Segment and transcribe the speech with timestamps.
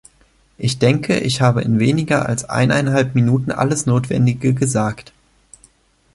[0.57, 5.13] Ich denke, ich habe in weniger als eineinhalb Minuten alles Notwendige gesagt.